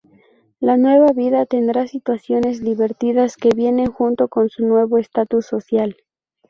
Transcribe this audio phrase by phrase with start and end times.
[0.59, 5.95] La nueva vida tendrá situaciones divertidas que vienen junto con su nuevo estatus social.